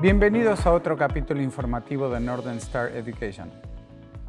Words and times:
Bienvenidos 0.00 0.64
a 0.64 0.72
otro 0.72 0.96
capítulo 0.96 1.42
informativo 1.42 2.08
de 2.08 2.20
Northern 2.20 2.56
Star 2.56 2.90
Education. 2.96 3.50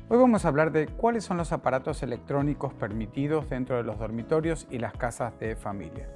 Hoy 0.10 0.18
vamos 0.18 0.44
a 0.44 0.50
hablar 0.50 0.74
de 0.74 0.88
cuáles 0.88 1.24
son 1.24 1.38
los 1.38 1.54
aparatos 1.54 2.04
electrónicos 2.04 2.74
permitidos 2.74 3.50
dentro 3.50 3.78
de 3.78 3.84
los 3.84 3.98
dormitorios 3.98 4.68
y 4.70 4.80
las 4.80 4.92
casas 4.92 5.40
de 5.40 5.56
familia. 5.56 6.10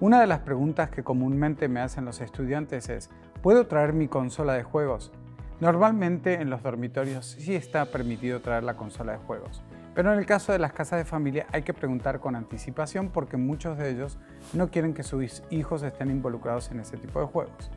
Una 0.00 0.22
de 0.22 0.26
las 0.26 0.38
preguntas 0.38 0.88
que 0.88 1.04
comúnmente 1.04 1.68
me 1.68 1.80
hacen 1.80 2.06
los 2.06 2.22
estudiantes 2.22 2.88
es, 2.88 3.10
¿puedo 3.42 3.66
traer 3.66 3.92
mi 3.92 4.08
consola 4.08 4.54
de 4.54 4.62
juegos? 4.62 5.12
Normalmente 5.60 6.40
en 6.40 6.48
los 6.48 6.62
dormitorios 6.62 7.26
sí 7.26 7.54
está 7.54 7.84
permitido 7.84 8.40
traer 8.40 8.64
la 8.64 8.78
consola 8.78 9.12
de 9.12 9.18
juegos, 9.18 9.62
pero 9.94 10.14
en 10.14 10.18
el 10.18 10.24
caso 10.24 10.50
de 10.50 10.58
las 10.58 10.72
casas 10.72 10.98
de 10.98 11.04
familia 11.04 11.44
hay 11.52 11.60
que 11.60 11.74
preguntar 11.74 12.20
con 12.20 12.36
anticipación 12.36 13.10
porque 13.10 13.36
muchos 13.36 13.76
de 13.76 13.90
ellos 13.90 14.16
no 14.54 14.70
quieren 14.70 14.94
que 14.94 15.02
sus 15.02 15.42
hijos 15.50 15.82
estén 15.82 16.08
involucrados 16.08 16.70
en 16.70 16.80
ese 16.80 16.96
tipo 16.96 17.20
de 17.20 17.26
juegos. 17.26 17.70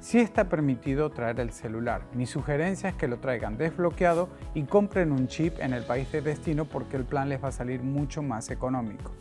Sí 0.00 0.20
está 0.20 0.48
permitido 0.48 1.10
traer 1.10 1.40
el 1.40 1.50
celular. 1.50 2.02
Mi 2.14 2.24
sugerencia 2.24 2.88
es 2.88 2.94
que 2.94 3.08
lo 3.08 3.18
traigan 3.18 3.58
desbloqueado 3.58 4.28
y 4.54 4.62
compren 4.62 5.10
un 5.10 5.26
chip 5.26 5.58
en 5.58 5.72
el 5.72 5.82
país 5.82 6.10
de 6.12 6.22
destino 6.22 6.66
porque 6.66 6.96
el 6.96 7.04
plan 7.04 7.28
les 7.28 7.42
va 7.42 7.48
a 7.48 7.52
salir 7.52 7.82
mucho 7.82 8.22
más 8.22 8.50
económico. 8.50 9.12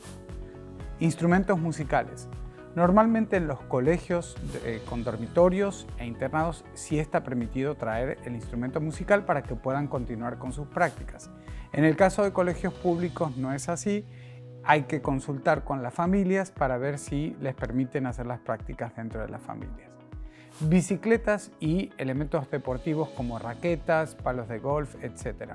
Instrumentos 1.00 1.60
musicales. 1.60 2.30
Normalmente 2.76 3.38
en 3.38 3.48
los 3.48 3.60
colegios 3.62 4.36
eh, 4.64 4.84
con 4.88 5.04
dormitorios 5.04 5.88
e 5.98 6.06
internados 6.06 6.64
sí 6.76 7.00
está 7.00 7.24
permitido 7.24 7.74
traer 7.74 8.20
el 8.26 8.36
instrumento 8.36 8.80
musical 8.80 9.26
para 9.26 9.42
que 9.42 9.56
puedan 9.56 9.88
continuar 9.88 10.38
con 10.38 10.54
sus 10.54 10.68
prácticas. 10.68 11.32
En 11.74 11.86
el 11.86 11.96
caso 11.96 12.24
de 12.24 12.32
colegios 12.32 12.74
públicos 12.76 13.36
no 13.36 13.52
es 13.52 13.68
así. 13.68 14.06
Hay 14.64 14.84
que 14.84 15.02
consultar 15.02 15.64
con 15.64 15.82
las 15.82 15.96
familias 15.96 16.52
para 16.52 16.78
ver 16.78 17.00
si 17.00 17.36
les 17.42 17.56
permiten 17.56 18.06
hacer 18.06 18.28
las 18.28 18.42
prácticas 18.42 18.96
dentro 18.96 19.22
de 19.22 19.30
las 19.30 19.42
familias 19.42 19.98
bicicletas 20.62 21.52
y 21.60 21.92
elementos 21.98 22.50
deportivos 22.50 23.10
como 23.10 23.40
raquetas, 23.40 24.16
palos 24.16 24.48
de 24.48 24.60
golf, 24.60 24.96
etc. 25.04 25.54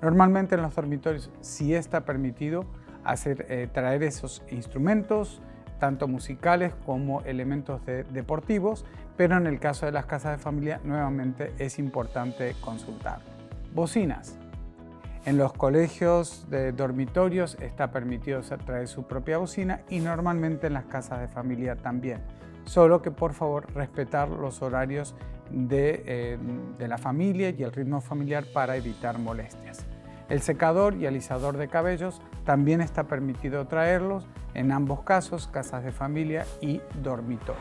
Normalmente 0.00 0.54
en 0.56 0.62
los 0.62 0.74
dormitorios 0.74 1.30
sí 1.40 1.74
está 1.74 2.04
permitido 2.04 2.64
hacer, 3.04 3.46
eh, 3.48 3.68
traer 3.72 4.02
esos 4.02 4.42
instrumentos, 4.50 5.40
tanto 5.78 6.06
musicales 6.06 6.74
como 6.86 7.22
elementos 7.22 7.80
deportivos, 7.84 8.84
pero 9.16 9.36
en 9.36 9.46
el 9.46 9.58
caso 9.58 9.86
de 9.86 9.92
las 9.92 10.06
casas 10.06 10.36
de 10.36 10.38
familia 10.38 10.80
nuevamente 10.84 11.52
es 11.58 11.78
importante 11.78 12.54
consultar. 12.60 13.20
Bocinas. 13.74 14.38
En 15.24 15.38
los 15.38 15.52
colegios 15.52 16.48
de 16.50 16.72
dormitorios 16.72 17.56
está 17.60 17.92
permitido 17.92 18.40
traer 18.64 18.88
su 18.88 19.04
propia 19.04 19.38
bocina 19.38 19.82
y 19.88 20.00
normalmente 20.00 20.66
en 20.66 20.72
las 20.72 20.84
casas 20.86 21.20
de 21.20 21.28
familia 21.28 21.76
también. 21.76 22.20
Solo 22.64 23.02
que 23.02 23.10
por 23.10 23.34
favor 23.34 23.66
respetar 23.74 24.28
los 24.28 24.62
horarios 24.62 25.14
de, 25.50 26.02
eh, 26.06 26.38
de 26.78 26.88
la 26.88 26.98
familia 26.98 27.50
y 27.50 27.62
el 27.62 27.72
ritmo 27.72 28.00
familiar 28.00 28.44
para 28.52 28.76
evitar 28.76 29.18
molestias. 29.18 29.86
El 30.28 30.40
secador 30.40 30.94
y 30.94 31.06
alisador 31.06 31.56
de 31.56 31.68
cabellos 31.68 32.22
también 32.44 32.80
está 32.80 33.04
permitido 33.04 33.66
traerlos 33.66 34.26
en 34.54 34.72
ambos 34.72 35.02
casos, 35.02 35.46
casas 35.48 35.84
de 35.84 35.92
familia 35.92 36.46
y 36.60 36.80
dormitorios. 37.02 37.58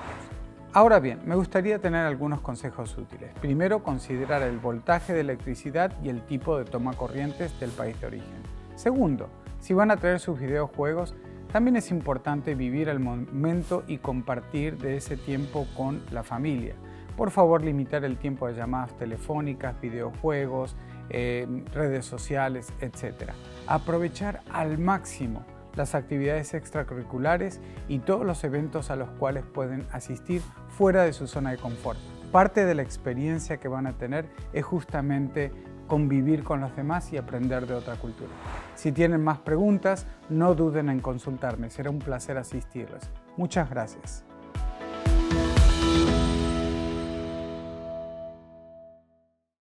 Ahora 0.74 1.02
bien, 1.02 1.20
me 1.26 1.36
gustaría 1.36 1.80
tener 1.80 2.06
algunos 2.06 2.40
consejos 2.40 2.98
útiles. 2.98 3.34
Primero, 3.42 3.84
considerar 3.84 4.42
el 4.44 4.58
voltaje 4.58 5.12
de 5.14 5.20
electricidad 5.20 5.92
y 6.02 6.08
el 6.08 6.22
tipo 6.22 6.58
de 6.58 6.64
toma 6.64 6.94
corrientes 6.94 7.60
del 7.60 7.72
país 7.72 8.00
de 8.00 8.08
origen. 8.08 8.42
Segundo, 8.76 9.28
si 9.60 9.74
van 9.74 9.92
a 9.92 9.98
traer 9.98 10.22
sus 10.22 10.40
videojuegos, 10.40 11.14
también 11.52 11.76
es 11.76 11.92
importante 11.92 12.56
vivir 12.56 12.90
el 12.90 13.00
momento 13.00 13.84
y 13.88 13.98
compartir 13.98 14.78
de 14.78 14.98
ese 14.98 15.18
tiempo 15.18 15.68
con 15.76 16.02
la 16.12 16.24
familia. 16.24 16.76
Por 17.18 17.30
favor, 17.30 17.64
limitar 17.64 18.04
el 18.06 18.18
tiempo 18.18 18.48
de 18.48 18.56
llamadas 18.56 18.98
telefónicas, 18.98 19.80
videojuegos, 19.82 20.76
eh, 21.10 21.46
redes 21.74 22.06
sociales, 22.06 22.72
etc. 22.80 23.32
Aprovechar 23.68 24.42
al 24.52 24.78
máximo 24.78 25.46
las 25.76 25.94
actividades 25.94 26.54
extracurriculares 26.54 27.60
y 27.88 28.00
todos 28.00 28.26
los 28.26 28.44
eventos 28.44 28.90
a 28.90 28.96
los 28.96 29.10
cuales 29.12 29.44
pueden 29.46 29.86
asistir 29.92 30.42
fuera 30.70 31.04
de 31.04 31.14
su 31.14 31.28
zona 31.28 31.52
de 31.52 31.58
confort. 31.58 32.00
Parte 32.32 32.66
de 32.66 32.76
la 32.76 32.82
experiencia 32.82 33.58
que 33.58 33.68
van 33.68 33.88
a 33.88 33.94
tener 33.98 34.30
es 34.54 34.64
justamente 34.64 35.52
convivir 35.92 36.46
con 36.46 36.62
los 36.62 36.74
demás 36.74 37.12
y 37.12 37.18
aprender 37.18 37.68
de 37.68 37.74
otra 37.74 37.98
cultura. 37.98 38.30
Si 38.76 38.94
tienen 38.94 39.22
más 39.22 39.40
preguntas, 39.40 40.08
no 40.30 40.56
duden 40.56 40.88
en 40.88 41.02
consultarme, 41.02 41.70
será 41.70 41.90
un 41.90 42.00
placer 42.00 42.38
asistirles. 42.38 43.10
Muchas 43.36 43.70
gracias. 43.70 44.24